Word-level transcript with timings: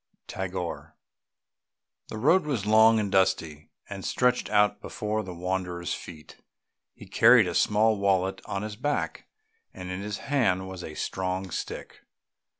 TAGORE. 0.25 0.95
The 2.07 2.17
road 2.17 2.47
was 2.47 2.65
long 2.65 2.99
and 2.99 3.11
dusty, 3.11 3.69
and 3.87 4.03
stretched 4.03 4.49
out 4.49 4.81
before 4.81 5.21
the 5.21 5.31
wanderer's 5.31 5.93
feet. 5.93 6.37
He 6.95 7.05
carried 7.05 7.45
a 7.45 7.53
small 7.53 7.99
wallet 7.99 8.41
on 8.45 8.63
his 8.63 8.75
back, 8.75 9.27
and 9.75 9.91
in 9.91 10.01
his 10.01 10.17
hand 10.17 10.67
was 10.67 10.83
a 10.83 10.95
strong 10.95 11.51
stick. 11.51 11.99